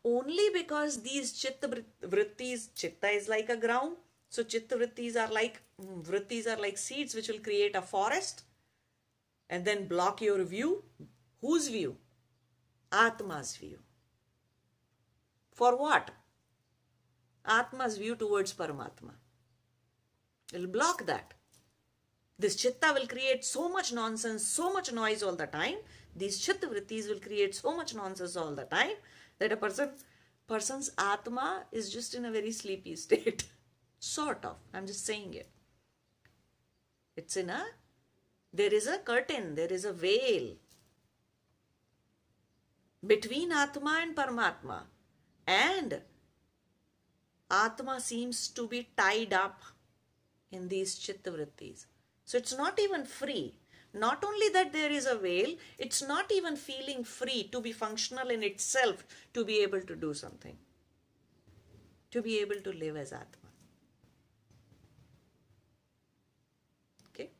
Only 0.04 0.48
because 0.52 1.02
these 1.02 1.32
chitta 1.32 1.84
vrittis, 2.02 2.74
chitta 2.74 3.08
is 3.08 3.28
like 3.28 3.48
a 3.48 3.56
ground. 3.56 3.96
So 4.28 4.42
chitta 4.42 4.76
vrittis 4.76 5.16
are 5.16 5.32
like, 5.32 5.60
mm, 5.80 6.04
vrittis 6.04 6.46
are 6.46 6.60
like 6.60 6.78
seeds 6.78 7.14
which 7.14 7.28
will 7.28 7.38
create 7.38 7.76
a 7.76 7.82
forest 7.82 8.44
and 9.48 9.64
then 9.64 9.86
block 9.86 10.20
your 10.20 10.42
view. 10.44 10.82
Whose 11.40 11.68
view? 11.68 11.96
Atma's 12.90 13.56
view. 13.56 13.78
For 15.52 15.76
what? 15.76 16.10
Atma's 17.46 17.98
view 17.98 18.16
towards 18.16 18.54
Paramatma. 18.54 19.14
It 20.52 20.60
will 20.60 20.68
block 20.68 21.06
that. 21.06 21.34
This 22.38 22.56
chitta 22.56 22.92
will 22.92 23.06
create 23.06 23.44
so 23.44 23.68
much 23.68 23.92
nonsense, 23.92 24.44
so 24.46 24.72
much 24.72 24.92
noise 24.92 25.22
all 25.22 25.36
the 25.36 25.46
time. 25.46 25.76
These 26.14 26.40
chitta 26.40 26.66
vrittis 26.66 27.08
will 27.08 27.20
create 27.20 27.54
so 27.54 27.76
much 27.76 27.94
nonsense 27.94 28.36
all 28.36 28.54
the 28.54 28.64
time 28.64 28.96
that 29.42 29.52
a 29.58 29.60
person 29.66 29.90
person's 30.46 30.90
atma 31.10 31.48
is 31.72 31.92
just 31.92 32.14
in 32.14 32.24
a 32.24 32.30
very 32.38 32.52
sleepy 32.52 32.96
state. 33.04 33.44
Sort 33.98 34.44
of. 34.44 34.56
I'm 34.74 34.86
just 34.86 35.06
saying 35.06 35.34
it. 35.34 35.50
It's 37.16 37.36
in 37.36 37.50
a 37.50 37.62
there 38.60 38.74
is 38.78 38.86
a 38.86 38.98
curtain 38.98 39.54
there 39.54 39.72
is 39.76 39.84
a 39.86 39.92
veil 39.92 40.48
between 43.12 43.52
atma 43.52 43.98
and 44.02 44.16
paramatma. 44.16 44.80
And 45.46 46.00
atma 47.50 48.00
seems 48.00 48.48
to 48.48 48.68
be 48.68 48.88
tied 48.96 49.32
up 49.32 49.62
in 50.50 50.68
these 50.68 50.94
chitta 50.96 51.32
vrittis. 51.32 51.86
So 52.24 52.38
it's 52.38 52.56
not 52.56 52.78
even 52.78 53.04
free 53.04 53.54
not 53.94 54.24
only 54.24 54.48
that 54.50 54.72
there 54.72 54.90
is 54.90 55.06
a 55.06 55.16
veil, 55.16 55.54
it's 55.78 56.02
not 56.02 56.32
even 56.32 56.56
feeling 56.56 57.04
free 57.04 57.48
to 57.52 57.60
be 57.60 57.72
functional 57.72 58.28
in 58.30 58.42
itself 58.42 59.04
to 59.34 59.44
be 59.44 59.58
able 59.60 59.82
to 59.82 59.94
do 59.94 60.14
something, 60.14 60.56
to 62.10 62.22
be 62.22 62.38
able 62.40 62.60
to 62.60 62.72
live 62.72 62.96
as 62.96 63.12
Atma. 63.12 63.50
Okay, 67.10 67.30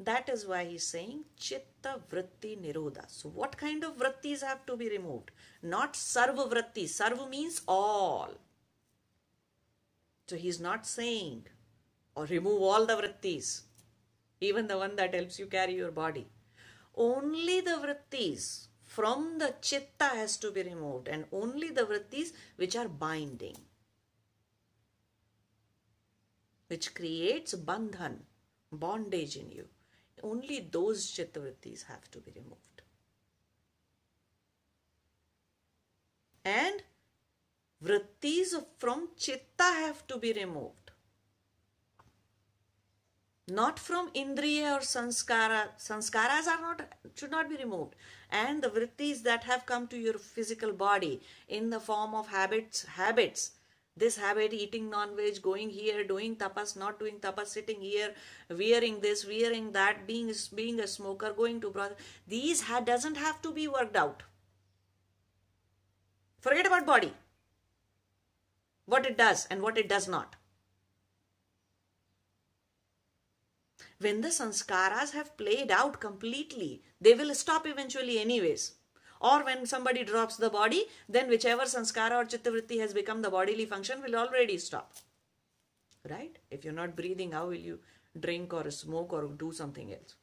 that 0.00 0.28
is 0.28 0.44
why 0.44 0.64
he's 0.64 0.84
saying 0.84 1.24
Chitta 1.38 2.00
Vritti 2.10 2.58
Nirodha. 2.60 3.04
So, 3.08 3.28
what 3.28 3.56
kind 3.56 3.84
of 3.84 3.96
vrittis 3.96 4.42
have 4.42 4.66
to 4.66 4.76
be 4.76 4.88
removed? 4.88 5.30
Not 5.62 5.94
Sarva 5.94 6.50
Vritti. 6.50 6.84
Sarva 6.84 7.30
means 7.30 7.62
all. 7.68 8.30
So, 10.26 10.34
he's 10.34 10.58
not 10.58 10.84
saying 10.84 11.46
or 12.16 12.24
remove 12.26 12.60
all 12.60 12.86
the 12.86 12.96
vrittis 12.96 13.62
even 14.42 14.66
the 14.66 14.78
one 14.78 14.96
that 14.96 15.14
helps 15.14 15.38
you 15.38 15.46
carry 15.46 15.74
your 15.74 15.90
body. 15.90 16.26
Only 16.94 17.60
the 17.60 17.78
vrittis 17.82 18.68
from 18.82 19.38
the 19.38 19.54
chitta 19.60 20.04
has 20.04 20.36
to 20.38 20.50
be 20.50 20.62
removed 20.62 21.08
and 21.08 21.24
only 21.32 21.70
the 21.70 21.82
vrittis 21.82 22.32
which 22.56 22.76
are 22.76 22.88
binding, 22.88 23.56
which 26.68 26.94
creates 26.94 27.54
bandhan, 27.54 28.18
bondage 28.70 29.36
in 29.36 29.50
you. 29.50 29.68
Only 30.22 30.60
those 30.70 31.10
chitta 31.10 31.40
vrittis 31.40 31.84
have 31.84 32.10
to 32.10 32.18
be 32.18 32.32
removed. 32.36 32.82
And 36.44 36.82
vrittis 37.82 38.54
from 38.78 39.08
chitta 39.16 39.64
have 39.64 40.06
to 40.06 40.18
be 40.18 40.32
removed 40.32 40.91
not 43.58 43.78
from 43.78 44.10
indriya 44.20 44.68
or 44.76 44.82
sanskara 44.90 45.62
sanskaras 45.86 46.46
are 46.52 46.60
not 46.60 46.82
should 47.14 47.30
not 47.30 47.50
be 47.50 47.56
removed. 47.56 47.94
And 48.30 48.62
the 48.62 48.70
vrittis 48.76 49.22
that 49.24 49.44
have 49.44 49.66
come 49.66 49.88
to 49.88 49.98
your 49.98 50.18
physical 50.18 50.72
body 50.72 51.20
in 51.48 51.68
the 51.70 51.80
form 51.80 52.14
of 52.14 52.28
habits 52.28 52.84
habits 53.00 53.50
this 54.02 54.16
habit 54.16 54.54
eating 54.54 54.88
non-veg 54.88 55.42
going 55.42 55.70
here 55.78 56.02
doing 56.12 56.36
tapas 56.42 56.74
not 56.82 56.98
doing 56.98 57.18
tapas 57.24 57.48
sitting 57.58 57.80
here 57.80 58.10
wearing 58.62 59.00
this 59.00 59.26
wearing 59.32 59.72
that 59.72 60.06
being 60.06 60.32
being 60.60 60.80
a 60.80 60.86
smoker 60.96 61.32
going 61.40 61.60
to 61.64 61.70
brother 61.70 61.96
these 62.36 62.62
ha- 62.68 62.84
doesn't 62.92 63.16
have 63.16 63.42
to 63.42 63.52
be 63.52 63.68
worked 63.68 63.96
out. 63.96 64.22
Forget 66.40 66.66
about 66.66 66.86
body. 66.86 67.12
What 68.86 69.06
it 69.06 69.18
does 69.18 69.46
and 69.50 69.62
what 69.62 69.76
it 69.78 69.88
does 69.88 70.08
not 70.08 70.36
when 74.02 74.20
the 74.20 74.28
sanskaras 74.28 75.12
have 75.12 75.36
played 75.36 75.70
out 75.70 76.00
completely, 76.00 76.82
they 77.00 77.14
will 77.14 77.34
stop 77.34 77.66
eventually, 77.66 78.18
anyways. 78.18 78.74
Or 79.20 79.44
when 79.44 79.66
somebody 79.66 80.04
drops 80.04 80.36
the 80.36 80.50
body, 80.50 80.86
then 81.08 81.28
whichever 81.28 81.62
sanskara 81.62 82.12
or 82.12 82.24
chittavritti 82.24 82.80
has 82.80 82.92
become 82.92 83.22
the 83.22 83.30
bodily 83.30 83.66
function 83.66 84.02
will 84.02 84.16
already 84.16 84.58
stop. 84.58 84.94
Right? 86.08 86.38
If 86.50 86.64
you're 86.64 86.72
not 86.72 86.96
breathing, 86.96 87.32
how 87.32 87.46
will 87.46 87.54
you 87.54 87.78
drink 88.18 88.52
or 88.52 88.68
smoke 88.70 89.12
or 89.12 89.28
do 89.28 89.52
something 89.52 89.92
else? 89.92 90.16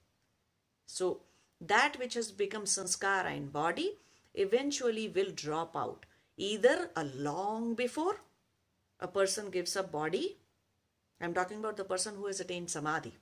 So, 0.85 1.21
that 1.61 1.97
which 1.99 2.13
has 2.15 2.31
become 2.31 2.63
sanskara 2.63 3.35
in 3.35 3.49
body 3.49 3.97
eventually 4.33 5.07
will 5.07 5.31
drop 5.31 5.75
out 5.75 6.05
either 6.37 6.89
a 6.95 7.03
long 7.03 7.73
before 7.75 8.17
a 8.99 9.07
person 9.07 9.49
gives 9.49 9.75
up 9.75 9.91
body. 9.91 10.37
I'm 11.21 11.33
talking 11.33 11.59
about 11.59 11.77
the 11.77 11.83
person 11.83 12.15
who 12.15 12.27
has 12.27 12.39
attained 12.39 12.69
samadhi 12.69 13.13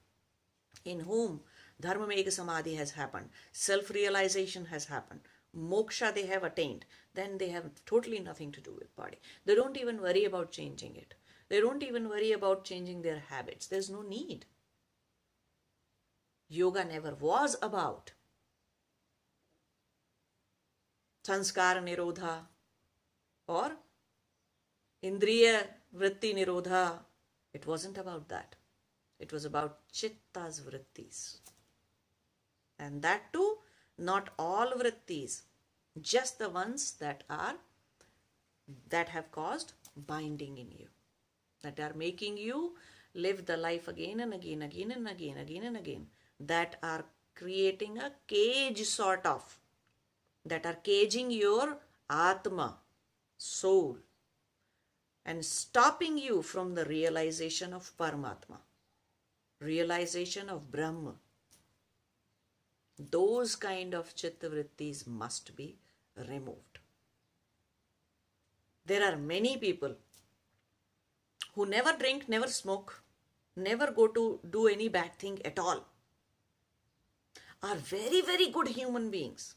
in 0.86 1.02
whom 1.02 1.42
dharma 1.80 2.08
megha 2.08 2.32
samadhi 2.32 2.76
has 2.76 2.92
happened, 2.92 3.30
self 3.52 3.90
realization 3.90 4.66
has 4.66 4.86
happened, 4.86 5.22
moksha 5.56 6.14
they 6.14 6.26
have 6.26 6.44
attained, 6.44 6.86
then 7.14 7.38
they 7.38 7.50
have 7.50 7.70
totally 7.86 8.20
nothing 8.20 8.52
to 8.52 8.62
do 8.62 8.74
with 8.78 8.96
body. 8.96 9.18
They 9.46 9.56
don't 9.56 9.78
even 9.78 10.02
worry 10.02 10.26
about 10.26 10.52
changing 10.52 10.96
it. 10.96 11.16
They 11.50 11.62
don't 11.62 11.84
even 11.84 12.10
worry 12.10 12.32
about 12.32 12.66
changing 12.66 13.02
their 13.02 13.20
habits. 13.20 13.68
There's 13.68 13.90
no 13.90 14.02
need. 14.02 14.46
Yoga 16.50 16.84
never 16.86 17.14
was 17.16 17.56
about 17.62 18.12
sanskara 21.28 21.82
nirodha 21.88 22.36
or 23.48 23.72
indriya 25.04 25.56
vritti 25.96 26.34
nirodha. 26.38 27.00
It 27.54 27.66
wasn't 27.66 27.98
about 27.98 28.30
that. 28.30 28.56
It 29.20 29.32
was 29.32 29.46
about 29.46 29.80
chitta's 29.92 30.62
vrittis. 30.62 31.38
And 32.80 33.02
that 33.02 33.34
too, 33.34 33.58
not 33.98 34.30
all 34.38 34.72
vrittis, 34.74 35.42
just 36.00 36.38
the 36.38 36.50
ones 36.50 36.92
that 37.00 37.24
are 37.30 37.56
that 38.90 39.10
have 39.10 39.32
caused 39.32 39.74
binding 39.96 40.58
in 40.58 40.72
you, 40.72 40.88
that 41.62 41.80
are 41.80 41.94
making 41.94 42.38
you 42.38 42.76
live 43.14 43.46
the 43.46 43.58
life 43.58 43.88
again 43.88 44.20
and 44.20 44.34
again, 44.34 44.62
and 44.62 44.72
again 44.72 44.92
and 44.92 45.08
again, 45.08 45.38
again 45.38 45.64
and 45.64 45.78
again, 45.78 46.08
that 46.40 46.76
are 46.84 47.06
creating 47.34 47.98
a 47.98 48.12
cage 48.28 48.84
sort 48.84 49.26
of, 49.26 49.60
that 50.46 50.66
are 50.66 50.76
caging 50.76 51.32
your 51.32 51.78
Atma, 52.10 52.78
soul, 53.38 53.98
and 55.26 55.44
stopping 55.44 56.18
you 56.18 56.42
from 56.42 56.76
the 56.76 56.86
realization 56.86 57.74
of 57.74 57.96
Paramatma 57.98 58.60
realization 59.60 60.50
of 60.50 60.72
Brahma. 60.72 61.16
Those 63.00 63.56
kind 63.56 63.94
of 63.94 64.16
chittavrittis 64.16 65.06
must 65.08 65.56
be 65.56 65.78
removed. 66.30 66.80
There 68.86 69.04
are 69.04 69.18
many 69.18 69.58
people 69.58 69.96
who 71.54 71.66
never 71.66 71.94
drink, 71.94 72.30
never 72.30 72.48
smoke, 72.48 73.04
never 73.56 73.92
go 73.92 74.08
to 74.08 74.40
do 74.50 74.68
any 74.68 74.88
bad 74.88 75.18
thing 75.18 75.40
at 75.44 75.60
all, 75.60 75.86
are 77.62 77.76
very, 77.76 78.22
very 78.22 78.50
good 78.50 78.70
human 78.70 79.10
beings. 79.12 79.56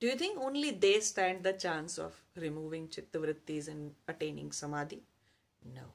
Do 0.00 0.08
you 0.08 0.16
think 0.16 0.38
only 0.40 0.72
they 0.72 0.98
stand 1.00 1.44
the 1.44 1.52
chance 1.52 1.96
of 1.96 2.20
removing 2.34 2.88
chittavrittis 2.88 3.68
and 3.68 3.94
attaining 4.08 4.50
samadhi? 4.50 5.02
No. 5.74 5.92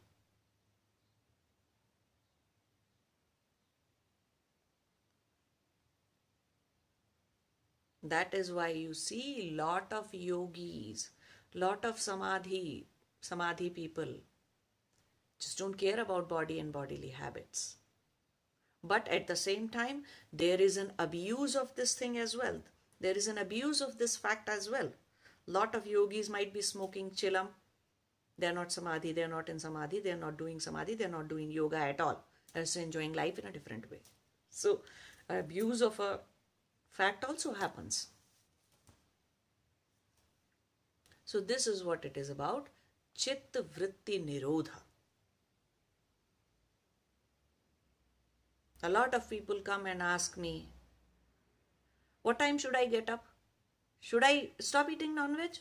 That 8.09 8.33
is 8.33 8.51
why 8.51 8.69
you 8.69 8.93
see 8.93 9.51
lot 9.53 9.91
of 9.91 10.13
yogis, 10.13 11.09
lot 11.53 11.83
of 11.83 11.99
samadhi, 11.99 12.87
samadhi 13.19 13.69
people 13.69 14.13
just 15.39 15.57
don't 15.57 15.77
care 15.77 15.99
about 15.99 16.29
body 16.29 16.59
and 16.59 16.71
bodily 16.71 17.09
habits. 17.09 17.75
But 18.83 19.07
at 19.09 19.27
the 19.27 19.35
same 19.35 19.67
time, 19.67 20.03
there 20.31 20.61
is 20.61 20.77
an 20.77 20.93
abuse 20.97 21.55
of 21.55 21.75
this 21.75 21.95
thing 21.95 22.17
as 22.17 22.37
well. 22.37 22.61
There 23.01 23.17
is 23.17 23.27
an 23.27 23.37
abuse 23.37 23.81
of 23.81 23.97
this 23.97 24.15
fact 24.15 24.47
as 24.47 24.69
well. 24.69 24.91
Lot 25.45 25.75
of 25.75 25.85
yogis 25.85 26.29
might 26.29 26.53
be 26.53 26.61
smoking 26.61 27.11
chilam. 27.11 27.47
They're 28.37 28.53
not 28.53 28.71
samadhi, 28.71 29.11
they're 29.11 29.27
not 29.27 29.49
in 29.49 29.59
samadhi, 29.59 29.99
they're 29.99 30.15
not 30.15 30.37
doing 30.37 30.59
samadhi, 30.59 30.95
they're 30.95 31.09
not 31.09 31.27
doing 31.27 31.51
yoga 31.51 31.77
at 31.77 31.99
all. 31.99 32.23
They're 32.53 32.63
just 32.63 32.77
enjoying 32.77 33.13
life 33.13 33.37
in 33.37 33.47
a 33.47 33.51
different 33.51 33.89
way. 33.91 34.01
So, 34.49 34.81
abuse 35.29 35.81
of 35.81 35.99
a 35.99 36.19
fact 36.97 37.23
also 37.23 37.53
happens. 37.53 38.07
So 41.25 41.39
this 41.39 41.67
is 41.67 41.83
what 41.83 42.05
it 42.05 42.17
is 42.17 42.29
about. 42.29 42.69
Chitta 43.15 43.63
Vritti 43.77 44.17
Nirodha. 44.25 44.81
A 48.83 48.89
lot 48.89 49.13
of 49.13 49.29
people 49.29 49.59
come 49.63 49.85
and 49.85 50.01
ask 50.01 50.37
me, 50.37 50.69
what 52.21 52.39
time 52.39 52.57
should 52.57 52.75
I 52.75 52.85
get 52.85 53.09
up? 53.09 53.25
Should 53.99 54.23
I 54.23 54.49
stop 54.59 54.89
eating 54.89 55.15
non-veg? 55.15 55.57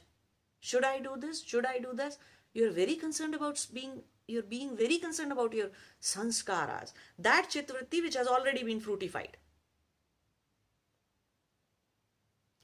Should 0.61 0.85
I 0.85 0.99
do 1.01 1.16
this? 1.18 1.42
Should 1.42 1.66
I 1.66 1.79
do 1.79 1.94
this? 1.94 2.18
You're 2.53 2.70
very 2.70 2.94
concerned 2.96 3.35
about 3.35 3.66
being 3.72 4.03
you're 4.29 4.42
being 4.42 4.77
very 4.77 4.99
concerned 4.99 5.33
about 5.33 5.53
your 5.53 5.68
sanskaras. 6.03 6.92
That 7.18 7.51
chitvritti 7.51 8.03
which 8.03 8.16
has 8.16 8.27
already 8.27 8.64
been 8.64 8.81
fruitified. 8.81 9.37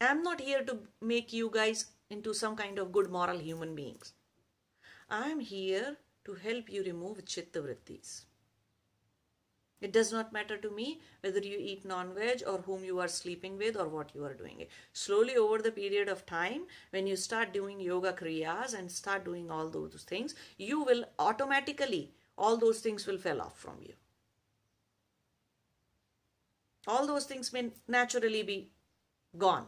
I'm 0.03 0.23
not 0.23 0.41
here 0.41 0.65
to 0.65 0.79
make 1.01 1.33
you 1.33 1.51
guys 1.53 1.87
into 2.11 2.35
some 2.35 2.57
kind 2.57 2.79
of 2.79 2.93
good 2.93 3.11
moral 3.11 3.39
human 3.39 3.75
beings. 3.75 4.15
I'm 5.09 5.41
here 5.41 5.97
to 6.25 6.35
help 6.35 6.71
you 6.71 6.83
remove 6.83 7.25
chitta 7.27 7.61
vrittis. 7.61 8.23
It 9.81 9.93
does 9.93 10.13
not 10.13 10.33
matter 10.33 10.57
to 10.57 10.71
me 10.71 11.01
whether 11.23 11.41
you 11.41 11.59
eat 11.59 11.85
non-veg 11.85 12.45
or 12.47 12.59
whom 12.59 12.85
you 12.85 13.01
are 13.01 13.09
sleeping 13.09 13.59
with 13.59 13.77
or 13.77 13.89
what 13.89 14.15
you 14.15 14.25
are 14.25 14.35
doing. 14.35 14.65
Slowly 14.93 15.37
over 15.37 15.59
the 15.59 15.73
period 15.73 16.09
of 16.09 16.25
time, 16.25 16.63
when 16.91 17.09
you 17.09 17.17
start 17.17 17.53
doing 17.53 17.81
yoga 17.81 18.13
kriyas 18.13 18.79
and 18.79 18.91
start 18.91 19.25
doing 19.25 19.51
all 19.51 19.69
those 19.69 20.05
things, 20.09 20.37
you 20.57 20.83
will 20.83 21.05
automatically, 21.19 22.13
all 22.39 22.57
those 22.57 22.79
things 22.79 23.07
will 23.07 23.19
fall 23.19 23.41
off 23.41 23.59
from 23.59 23.79
you. 23.83 23.95
All 26.87 27.07
those 27.07 27.25
things 27.25 27.53
may 27.53 27.73
naturally 27.89 28.45
be 28.45 28.71
gone. 29.37 29.67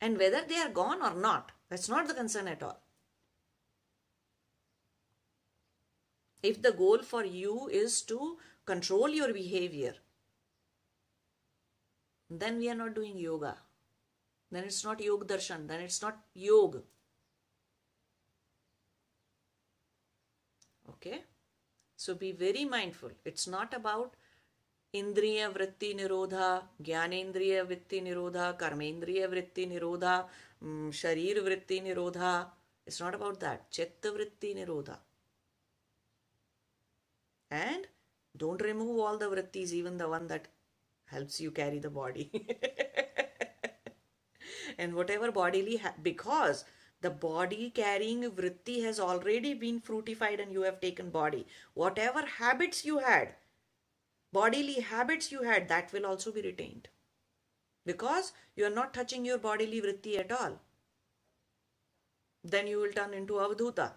And 0.00 0.18
whether 0.18 0.42
they 0.42 0.58
are 0.58 0.68
gone 0.68 1.02
or 1.02 1.14
not, 1.14 1.52
that's 1.68 1.88
not 1.88 2.06
the 2.06 2.14
concern 2.14 2.48
at 2.48 2.62
all. 2.62 2.80
If 6.42 6.62
the 6.62 6.72
goal 6.72 6.98
for 6.98 7.24
you 7.24 7.68
is 7.68 8.02
to 8.02 8.38
control 8.66 9.08
your 9.08 9.32
behavior, 9.32 9.94
then 12.30 12.58
we 12.58 12.68
are 12.68 12.74
not 12.74 12.94
doing 12.94 13.18
yoga. 13.18 13.56
Then 14.50 14.64
it's 14.64 14.84
not 14.84 15.00
yoga 15.00 15.24
darshan, 15.24 15.66
then 15.66 15.80
it's 15.80 16.02
not 16.02 16.18
yoga. 16.34 16.82
Okay? 20.88 21.24
So 21.96 22.14
be 22.14 22.32
very 22.32 22.64
mindful. 22.64 23.10
It's 23.24 23.48
not 23.48 23.74
about 23.74 24.14
इंद्रिय 24.98 25.46
वृत्ति 25.48 25.92
निरोधा, 25.94 26.48
ज्ञानेन्द्रिय 26.82 27.62
वृत्ति 27.62 28.00
निरोधा, 28.00 28.50
कर्मेंद्रिय 28.60 29.26
वृत्ति 29.26 29.66
निरोधा 29.66 30.18
शरीर 30.94 31.40
वृत्ति 31.40 31.80
निरोधा 31.80 32.32
it's 32.86 33.02
not 33.02 33.14
about 33.14 33.40
that 33.40 33.60
चित्त 33.72 34.06
वृत्ति 34.14 34.54
निरोधा। 34.54 35.02
And 37.50 37.86
don't 38.34 38.62
remove 38.62 39.00
all 39.02 39.18
the 39.18 39.22
वृत्तीज 39.32 39.74
even 39.74 39.96
the 39.98 40.02
one 40.12 40.26
that 40.26 40.48
helps 41.08 41.40
you 41.40 41.50
carry 41.50 41.80
the 41.80 41.86
body 41.92 42.30
and 44.80 44.94
whatever 45.10 45.30
body 45.30 45.62
because 46.00 46.64
the 47.02 47.12
body 47.22 47.68
carrying 47.76 48.24
वृत्ति 48.38 48.80
has 48.80 49.00
already 49.00 49.54
been 49.54 49.78
fruitified 49.86 50.40
and 50.40 50.54
you 50.54 50.62
have 50.62 50.78
taken 50.80 51.10
body 51.10 51.44
whatever 51.98 52.28
habits 52.40 52.86
you 52.86 52.98
bodily 54.36 54.80
habits 54.92 55.32
you 55.32 55.42
had, 55.42 55.68
that 55.68 55.92
will 55.92 56.06
also 56.06 56.32
be 56.32 56.42
retained. 56.42 56.88
Because 57.84 58.32
you 58.56 58.64
are 58.66 58.76
not 58.78 58.94
touching 58.94 59.24
your 59.24 59.38
bodily 59.38 59.80
vritti 59.80 60.18
at 60.18 60.32
all. 60.32 60.58
Then 62.42 62.66
you 62.66 62.80
will 62.80 62.92
turn 62.98 63.14
into 63.14 63.34
avadhuta. 63.44 63.92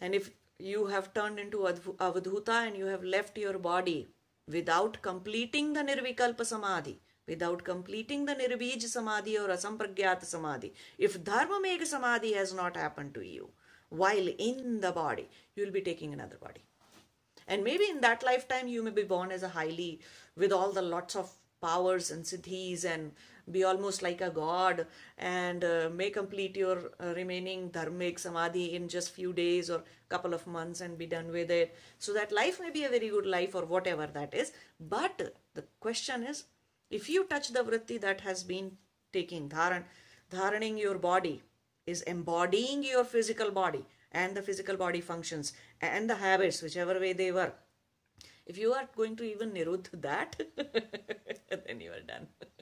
And 0.00 0.14
if 0.14 0.30
you 0.58 0.86
have 0.86 1.12
turned 1.12 1.38
into 1.38 1.58
avadhuta 1.58 2.56
and 2.66 2.76
you 2.76 2.86
have 2.86 3.02
left 3.02 3.38
your 3.38 3.58
body 3.58 4.08
without 4.46 5.00
completing 5.02 5.72
the 5.72 5.82
nirvikalpa 5.90 6.46
samadhi, 6.46 7.00
without 7.26 7.64
completing 7.64 8.24
the 8.24 8.34
nirbij 8.34 8.88
samadhi 8.94 9.36
or 9.38 9.48
asampragyat 9.56 10.24
samadhi, 10.24 10.72
if 10.98 11.22
dharma 11.24 11.60
megha 11.66 11.86
samadhi 11.94 12.32
has 12.32 12.54
not 12.62 12.76
happened 12.76 13.14
to 13.14 13.26
you 13.34 13.50
while 13.88 14.28
in 14.50 14.80
the 14.80 14.92
body, 14.92 15.28
you 15.54 15.64
will 15.64 15.72
be 15.72 15.86
taking 15.92 16.12
another 16.12 16.38
body. 16.48 16.64
And 17.50 17.64
maybe 17.64 17.86
in 17.90 18.00
that 18.00 18.22
lifetime 18.22 18.68
you 18.68 18.82
may 18.82 18.92
be 18.92 19.02
born 19.02 19.32
as 19.32 19.42
a 19.42 19.48
highly, 19.48 20.00
with 20.36 20.52
all 20.52 20.72
the 20.72 20.82
lots 20.82 21.16
of 21.16 21.30
powers 21.60 22.10
and 22.10 22.24
siddhis 22.24 22.84
and 22.84 23.12
be 23.50 23.64
almost 23.64 24.02
like 24.02 24.20
a 24.20 24.30
god 24.30 24.86
and 25.18 25.64
uh, 25.64 25.90
may 25.92 26.08
complete 26.08 26.56
your 26.56 26.92
uh, 27.00 27.12
remaining 27.16 27.68
dharmic 27.70 28.18
samadhi 28.18 28.74
in 28.74 28.88
just 28.88 29.10
few 29.10 29.32
days 29.32 29.68
or 29.68 29.82
couple 30.08 30.32
of 30.32 30.46
months 30.46 30.80
and 30.80 30.96
be 30.96 31.06
done 31.06 31.30
with 31.32 31.50
it. 31.50 31.76
So 31.98 32.14
that 32.14 32.32
life 32.32 32.60
may 32.60 32.70
be 32.70 32.84
a 32.84 32.88
very 32.88 33.08
good 33.08 33.26
life 33.26 33.54
or 33.54 33.64
whatever 33.64 34.06
that 34.06 34.34
is. 34.34 34.52
But 34.78 35.34
the 35.54 35.64
question 35.80 36.22
is 36.22 36.44
if 36.90 37.08
you 37.08 37.24
touch 37.24 37.48
the 37.48 37.64
vritti 37.64 38.00
that 38.00 38.20
has 38.22 38.42
been 38.42 38.72
taking 39.12 39.48
dharan 39.48 39.84
dharaning 40.32 40.78
your 40.78 40.98
body 40.98 41.42
is 41.86 42.02
embodying 42.02 42.84
your 42.84 43.04
physical 43.04 43.50
body 43.50 43.84
and 44.12 44.36
the 44.36 44.42
physical 44.42 44.76
body 44.76 45.00
functions 45.00 45.52
and 45.80 46.10
the 46.10 46.16
habits 46.16 46.62
whichever 46.62 46.98
way 47.00 47.12
they 47.12 47.30
were 47.32 47.52
if 48.46 48.58
you 48.58 48.72
are 48.72 48.88
going 48.96 49.16
to 49.16 49.24
even 49.32 49.52
nirudh 49.52 49.88
that 50.08 50.40
then 51.66 51.80
you 51.80 51.92
are 51.92 52.06
done 52.14 52.26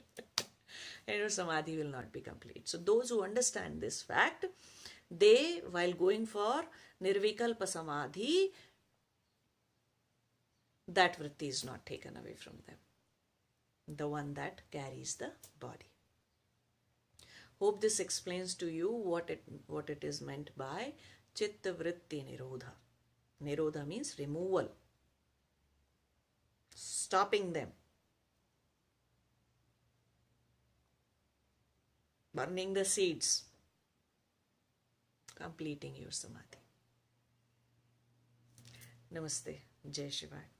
and 1.09 1.17
your 1.17 1.29
samadhi 1.29 1.77
will 1.77 1.91
not 1.97 2.11
be 2.11 2.21
complete. 2.21 2.69
So 2.69 2.77
those 2.77 3.09
who 3.09 3.23
understand 3.23 3.81
this 3.81 4.01
fact, 4.01 4.45
they 5.09 5.61
while 5.71 5.93
going 5.93 6.25
for 6.25 6.63
nirvikalpa 7.03 7.67
samadhi, 7.67 8.51
that 10.87 11.19
vritti 11.19 11.49
is 11.49 11.63
not 11.63 11.85
taken 11.85 12.17
away 12.17 12.35
from 12.35 12.57
them. 12.67 12.77
The 14.01 14.07
one 14.07 14.33
that 14.35 14.61
carries 14.71 15.15
the 15.15 15.31
body. 15.59 15.89
Hope 17.59 17.81
this 17.81 17.99
explains 17.99 18.53
to 18.55 18.67
you 18.67 18.91
what 18.91 19.29
it 19.29 19.43
what 19.67 19.89
it 19.89 20.03
is 20.03 20.21
meant 20.21 20.51
by 20.55 20.93
chitta 21.33 21.73
vritti 21.81 22.21
nirodha. 22.29 22.71
Nirodha 23.43 23.85
means 23.87 24.15
removal, 24.19 24.69
stopping 26.75 27.53
them. 27.53 27.69
burning 32.39 32.73
the 32.73 32.85
seeds, 32.85 33.43
completing 35.35 35.95
your 35.95 36.11
samadhi. 36.11 36.61
Namaste. 39.13 39.55
Jai 39.89 40.03
Shivaya. 40.03 40.58